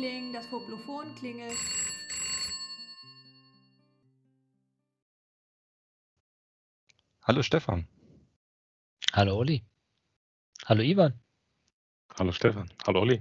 [0.00, 1.58] Liebling, das Foblophon klingelt.
[7.22, 7.86] Hallo Stefan.
[9.12, 9.62] Hallo Olli.
[10.64, 11.20] Hallo Ivan.
[12.18, 12.70] Hallo Stefan.
[12.86, 13.20] Hallo Olli.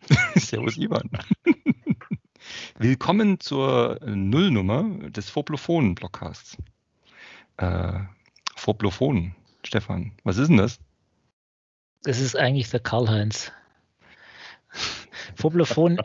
[0.34, 1.08] Servus Ivan.
[2.78, 6.56] Willkommen zur Nullnummer des Phoblophon-Blockcasts.
[7.58, 8.00] Äh,
[8.56, 10.80] Phoblophon, Stefan, was ist denn das?
[12.02, 13.52] Das ist eigentlich der Karl-Heinz.
[15.34, 15.98] Phoblophon.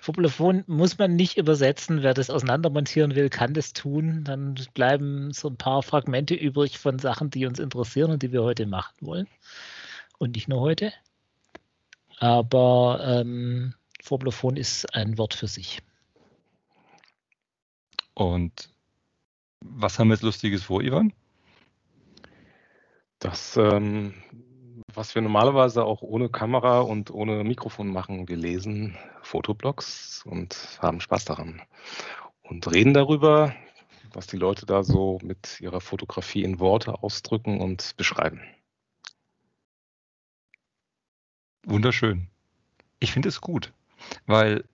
[0.00, 2.02] Phoblophon muss man nicht übersetzen.
[2.02, 4.24] Wer das auseinandermontieren will, kann das tun.
[4.24, 8.42] Dann bleiben so ein paar Fragmente übrig von Sachen, die uns interessieren und die wir
[8.42, 9.28] heute machen wollen.
[10.18, 10.92] Und nicht nur heute.
[12.18, 15.82] Aber ähm, Phoblophon ist ein Wort für sich.
[18.14, 18.70] Und
[19.60, 21.12] was haben wir jetzt Lustiges vor, Ivan?
[23.18, 24.14] Das, ähm,
[24.94, 31.00] was wir normalerweise auch ohne Kamera und ohne Mikrofon machen, wir lesen Fotoblogs und haben
[31.00, 31.62] Spaß daran
[32.42, 33.54] und reden darüber,
[34.12, 38.40] was die Leute da so mit ihrer Fotografie in Worte ausdrücken und beschreiben.
[41.64, 42.28] Wunderschön.
[43.00, 43.72] Ich finde es gut,
[44.26, 44.64] weil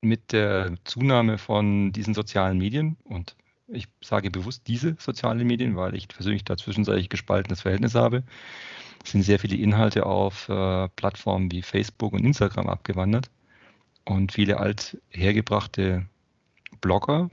[0.00, 3.36] mit der Zunahme von diesen sozialen Medien und
[3.68, 8.22] ich sage bewusst diese sozialen Medien, weil ich persönlich da zwischenzeitlich gespaltenes Verhältnis habe,
[9.08, 13.30] sind sehr viele Inhalte auf äh, Plattformen wie Facebook und Instagram abgewandert.
[14.04, 16.06] Und viele althergebrachte
[16.80, 17.30] Blogger,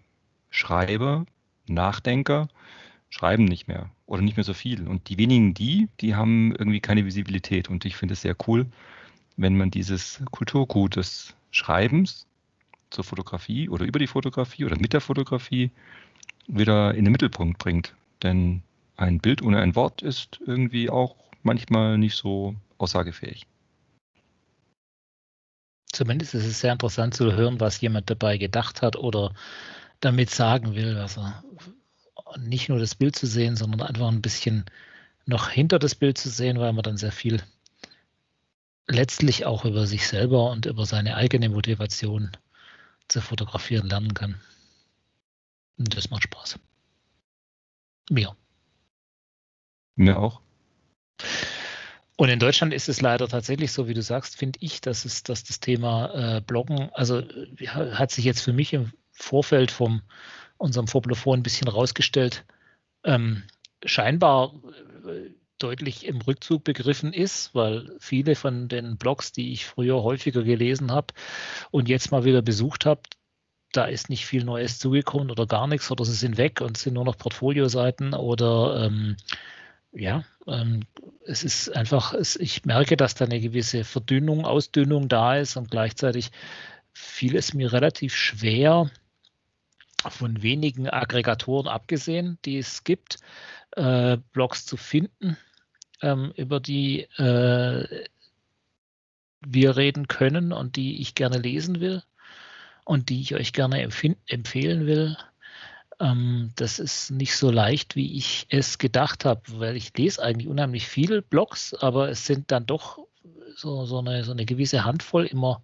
[0.49, 1.25] Schreiber,
[1.67, 2.47] Nachdenker
[3.09, 4.87] schreiben nicht mehr oder nicht mehr so viel.
[4.87, 7.69] Und die wenigen, die, die haben irgendwie keine Visibilität.
[7.69, 8.65] Und ich finde es sehr cool,
[9.37, 12.25] wenn man dieses Kulturgut des Schreibens
[12.89, 15.71] zur Fotografie oder über die Fotografie oder mit der Fotografie
[16.47, 17.93] wieder in den Mittelpunkt bringt.
[18.23, 18.63] Denn
[18.97, 23.45] ein Bild ohne ein Wort ist irgendwie auch manchmal nicht so aussagefähig.
[25.91, 29.33] Zumindest ist es sehr interessant zu hören, was jemand dabei gedacht hat oder
[29.99, 31.43] damit sagen will, er
[32.37, 34.65] nicht nur das Bild zu sehen, sondern einfach ein bisschen
[35.25, 37.41] noch hinter das Bild zu sehen, weil man dann sehr viel
[38.87, 42.31] letztlich auch über sich selber und über seine eigene Motivation
[43.07, 44.41] zu fotografieren lernen kann.
[45.77, 46.59] Und das macht Spaß.
[48.09, 48.35] Mir.
[49.95, 50.41] Mir auch.
[52.15, 55.23] Und in Deutschland ist es leider tatsächlich so, wie du sagst, finde ich, dass, es,
[55.23, 60.01] dass das Thema äh, Bloggen, also äh, hat sich jetzt für mich im Vorfeld von
[60.57, 62.45] unserem Vorblofon ein bisschen rausgestellt,
[63.03, 63.43] ähm,
[63.83, 64.53] scheinbar
[65.07, 70.43] äh, deutlich im Rückzug begriffen ist, weil viele von den Blogs, die ich früher häufiger
[70.43, 71.13] gelesen habe
[71.71, 73.01] und jetzt mal wieder besucht habe,
[73.71, 76.93] da ist nicht viel Neues zugekommen oder gar nichts oder sie sind weg und sind
[76.93, 79.15] nur noch Portfolioseiten oder ähm,
[79.93, 80.81] ja, ähm,
[81.25, 85.71] es ist einfach, es, ich merke, dass da eine gewisse Verdünnung, Ausdünnung da ist und
[85.71, 86.31] gleichzeitig
[86.93, 88.89] fiel es mir relativ schwer,
[90.09, 93.19] von wenigen Aggregatoren abgesehen, die es gibt,
[93.71, 95.37] äh, Blogs zu finden,
[96.01, 98.05] ähm, über die äh,
[99.45, 102.03] wir reden können und die ich gerne lesen will
[102.85, 105.17] und die ich euch gerne empfehlen will.
[105.99, 110.47] Ähm, das ist nicht so leicht, wie ich es gedacht habe, weil ich lese eigentlich
[110.47, 112.99] unheimlich viele Blogs, aber es sind dann doch
[113.55, 115.61] so, so, eine, so eine gewisse Handvoll immer,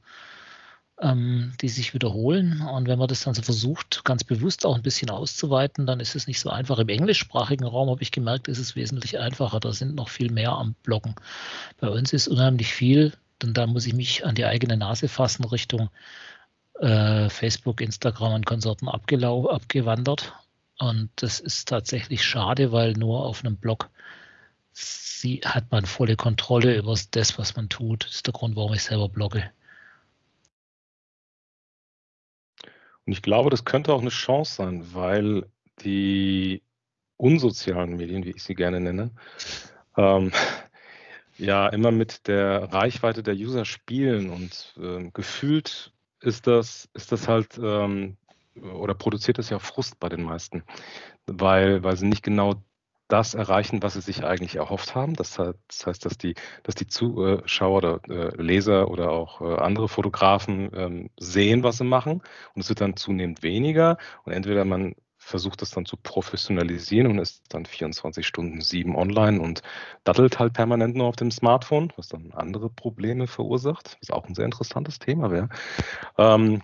[1.02, 2.62] ähm, die sich wiederholen.
[2.62, 6.16] Und wenn man das dann so versucht, ganz bewusst auch ein bisschen auszuweiten, dann ist
[6.16, 6.80] es nicht so einfach.
[6.80, 9.60] Im englischsprachigen Raum habe ich gemerkt, ist es wesentlich einfacher.
[9.60, 11.16] Da sind noch viel mehr am Bloggen.
[11.80, 15.46] Bei uns ist unheimlich viel, denn da muss ich mich an die eigene Nase fassen
[15.46, 15.90] Richtung
[16.80, 20.34] äh, Facebook, Instagram und Konsorten abgewandert.
[20.80, 23.90] Und das ist tatsächlich schade, weil nur auf einem Blog
[24.72, 28.06] sie, hat man volle Kontrolle über das, was man tut.
[28.06, 29.52] Das ist der Grund, warum ich selber blogge.
[33.06, 35.48] Und ich glaube, das könnte auch eine Chance sein, weil
[35.82, 36.62] die
[37.18, 39.12] unsozialen Medien, wie ich sie gerne nenne,
[39.98, 40.32] ähm,
[41.38, 45.92] ja immer mit der Reichweite der User spielen und äh, gefühlt
[46.22, 48.18] ist das, ist das halt ähm,
[48.56, 50.64] oder produziert das ja Frust bei den meisten,
[51.28, 52.56] weil, weil sie nicht genau
[53.08, 55.16] das erreichen, was sie sich eigentlich erhofft haben.
[55.16, 60.70] Das heißt, dass die, dass die Zuschauer oder äh, Leser oder auch äh, andere Fotografen
[60.74, 62.22] ähm, sehen, was sie machen.
[62.54, 63.98] Und es wird dann zunehmend weniger.
[64.26, 64.94] Und entweder man
[65.30, 69.62] versucht das dann zu professionalisieren und ist dann 24 Stunden sieben online und
[70.04, 74.36] dattelt halt permanent nur auf dem Smartphone, was dann andere Probleme verursacht, was auch ein
[74.36, 75.50] sehr interessantes Thema wäre.
[76.18, 76.62] Ähm,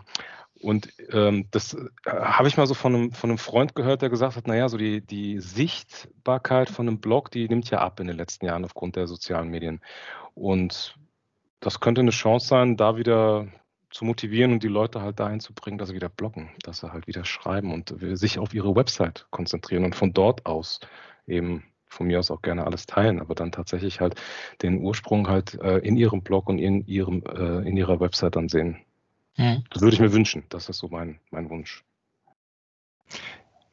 [0.61, 4.09] und ähm, das äh, habe ich mal so von einem, von einem Freund gehört, der
[4.09, 8.07] gesagt hat, naja, so die, die Sichtbarkeit von einem Blog, die nimmt ja ab in
[8.07, 9.81] den letzten Jahren aufgrund der sozialen Medien.
[10.33, 10.97] Und
[11.59, 13.47] das könnte eine Chance sein, da wieder
[13.95, 16.91] zu motivieren und die Leute halt dahin zu bringen, dass sie wieder blocken, dass sie
[16.91, 20.81] halt wieder schreiben und sich auf ihre Website konzentrieren und von dort aus
[21.27, 24.15] eben von mir aus auch gerne alles teilen, aber dann tatsächlich halt
[24.61, 28.49] den Ursprung halt äh, in ihrem Blog und in ihrem äh, in ihrer Website dann
[28.49, 28.79] sehen.
[29.37, 29.63] Mhm.
[29.69, 30.43] Das würde ich mir wünschen.
[30.49, 31.85] Das ist so mein, mein Wunsch.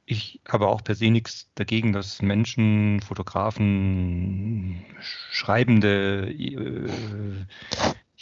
[0.06, 6.88] Ich habe auch per se nichts dagegen, dass Menschen, Fotografen, Schreibende äh,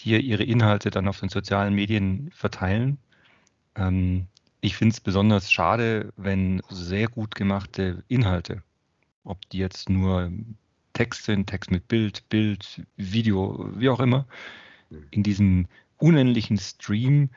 [0.01, 2.99] hier ihre Inhalte dann auf den sozialen Medien verteilen.
[3.77, 4.27] Ähm,
[4.61, 8.63] ich finde es besonders schade, wenn sehr gut gemachte Inhalte,
[9.25, 10.31] ob die jetzt nur
[10.93, 14.27] Text sind, Text mit Bild, Bild, Video, wie auch immer,
[15.11, 15.67] in diesem
[15.99, 17.31] unendlichen Stream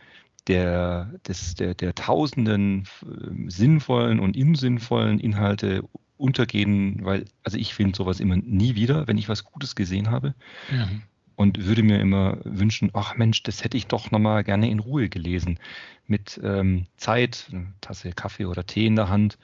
[0.47, 5.83] der, des, der, der tausenden äh, sinnvollen und unsinnvollen Inhalte
[6.17, 10.35] untergehen, weil, also ich finde sowas immer nie wieder, wenn ich was Gutes gesehen habe.
[10.71, 11.03] Mhm.
[11.35, 15.09] Und würde mir immer wünschen, ach Mensch, das hätte ich doch nochmal gerne in Ruhe
[15.09, 15.59] gelesen.
[16.05, 19.37] Mit ähm, Zeit, eine Tasse Kaffee oder Tee in der Hand,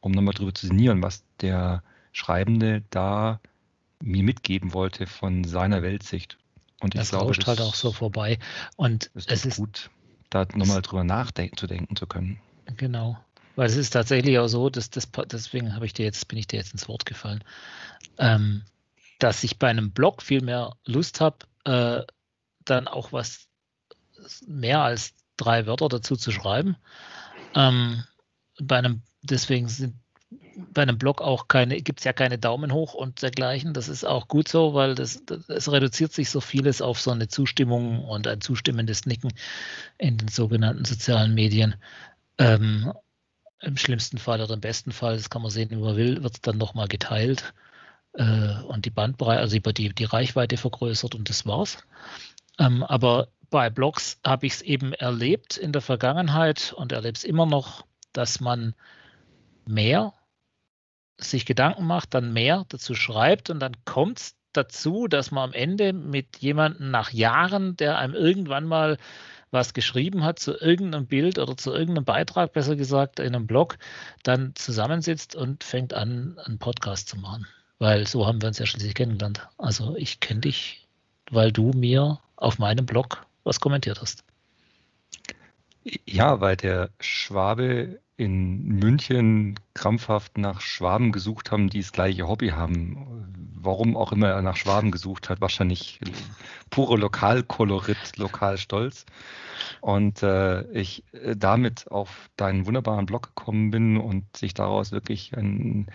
[0.00, 1.82] um nochmal drüber zu sinnieren, was der
[2.12, 3.40] Schreibende da
[4.02, 6.38] mir mitgeben wollte von seiner Weltsicht.
[6.80, 8.38] Und ich das glaube, rauscht halt auch so vorbei.
[8.76, 9.90] Und es ist gut,
[10.30, 11.56] da nochmal drüber nachdenken
[11.96, 12.40] zu können.
[12.76, 13.18] Genau.
[13.56, 16.46] Weil es ist tatsächlich auch so, dass das, deswegen habe ich dir jetzt, bin ich
[16.46, 17.44] dir jetzt ins Wort gefallen,
[18.16, 18.62] ähm,
[19.20, 22.02] dass ich bei einem Blog viel mehr Lust habe, äh,
[22.64, 23.48] dann auch was
[24.46, 26.76] mehr als drei Wörter dazu zu schreiben.
[27.54, 28.04] Ähm,
[28.60, 29.94] bei einem, deswegen sind
[30.72, 33.72] bei einem Blog auch keine, gibt es ja keine Daumen hoch und dergleichen.
[33.72, 37.10] Das ist auch gut so, weil das, das, es reduziert sich so vieles auf so
[37.10, 39.32] eine Zustimmung und ein zustimmendes Nicken
[39.98, 41.74] in den sogenannten sozialen Medien.
[42.38, 42.92] Ähm,
[43.60, 46.34] Im schlimmsten Fall oder im besten Fall, das kann man sehen, wie man will, wird
[46.34, 47.52] es dann nochmal geteilt
[48.14, 51.78] äh, und die Bandbreite, also die, die Reichweite vergrößert und das war's.
[52.58, 57.24] Ähm, aber bei Blogs habe ich es eben erlebt in der Vergangenheit und erlebe es
[57.24, 58.74] immer noch, dass man
[59.66, 60.14] mehr
[61.18, 65.52] sich Gedanken macht, dann mehr dazu schreibt und dann kommt es dazu, dass man am
[65.52, 68.96] Ende mit jemandem nach Jahren, der einem irgendwann mal
[69.50, 73.78] was geschrieben hat zu irgendeinem Bild oder zu irgendeinem Beitrag, besser gesagt, in einem Blog,
[74.22, 77.46] dann zusammensitzt und fängt an, einen Podcast zu machen.
[77.80, 79.48] Weil so haben wir uns ja schließlich kennengelernt.
[79.56, 80.86] Also ich kenne dich,
[81.30, 84.22] weil du mir auf meinem Blog was kommentiert hast.
[86.04, 92.48] Ja, weil der Schwabe in München krampfhaft nach Schwaben gesucht haben, die das gleiche Hobby
[92.48, 93.32] haben.
[93.54, 96.00] Warum auch immer er nach Schwaben gesucht hat, wahrscheinlich
[96.68, 99.06] pure Lokalkolorit, Lokalstolz.
[99.80, 105.34] Und äh, ich äh, damit auf deinen wunderbaren Blog gekommen bin und sich daraus wirklich
[105.34, 105.86] ein,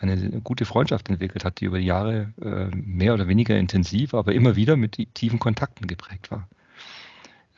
[0.00, 4.32] eine gute Freundschaft entwickelt hat, die über die Jahre äh, mehr oder weniger intensiv, aber
[4.32, 6.48] immer wieder mit tiefen Kontakten geprägt war.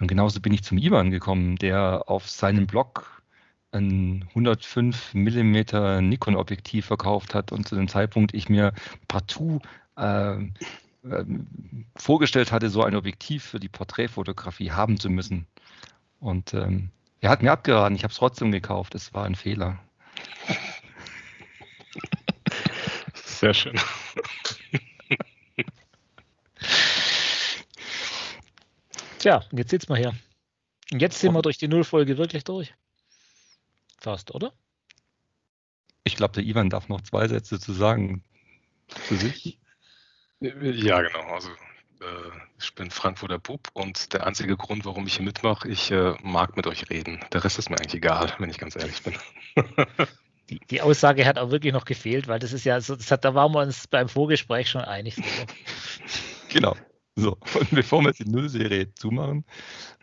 [0.00, 3.22] Und genauso bin ich zum Ivan gekommen, der auf seinem Blog
[3.70, 8.72] ein 105 mm Nikon-Objektiv verkauft hat und zu dem Zeitpunkt ich mir
[9.06, 9.60] partout
[9.96, 11.24] äh, äh,
[11.96, 15.46] vorgestellt hatte, so ein Objektiv für die Porträtfotografie haben zu müssen.
[16.20, 16.90] Und ähm,
[17.20, 19.78] er hat mir abgeraten, ich habe es trotzdem gekauft, es war ein Fehler.
[23.42, 23.80] Sehr schön.
[29.18, 30.14] Tja, jetzt sitzen wir hier.
[30.92, 32.72] Und jetzt sind wir durch die Nullfolge wirklich durch.
[33.98, 34.52] Fast, oder?
[36.04, 38.22] Ich glaube, der Ivan darf noch zwei Sätze zu sagen
[39.08, 39.58] zu sich.
[40.38, 41.34] Ja, genau.
[41.34, 42.30] Also äh,
[42.60, 46.56] ich bin Frankfurter Bub und der einzige Grund, warum ich hier mitmache, ich äh, mag
[46.56, 47.18] mit euch reden.
[47.32, 49.18] Der Rest ist mir eigentlich egal, wenn ich ganz ehrlich bin.
[50.52, 53.34] die, die, Aussage hat auch wirklich noch gefehlt, weil das ist ja so, hat, da
[53.34, 55.16] waren wir uns beim Vorgespräch schon einig.
[56.48, 56.76] genau.
[57.14, 59.44] So, und bevor wir jetzt die Nullserie zumachen,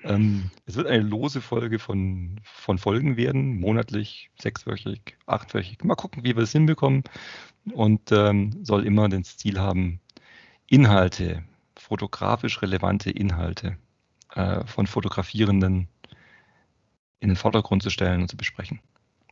[0.03, 5.83] ähm, es wird eine lose Folge von, von Folgen werden, monatlich, sechswöchig, achtwöchig.
[5.83, 7.03] Mal gucken, wie wir es hinbekommen.
[7.73, 9.99] Und ähm, soll immer das Ziel haben,
[10.67, 11.43] Inhalte,
[11.75, 13.77] fotografisch relevante Inhalte
[14.35, 15.87] äh, von Fotografierenden
[17.19, 18.81] in den Vordergrund zu stellen und zu besprechen.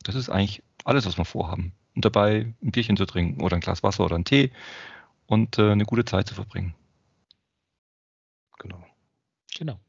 [0.04, 1.74] Das ist eigentlich alles, was wir vorhaben.
[1.96, 4.52] Und dabei ein Bierchen zu trinken oder ein Glas Wasser oder einen Tee
[5.26, 6.74] und äh, eine gute Zeit zu verbringen.
[8.60, 8.84] Genau.
[9.58, 9.80] Genau.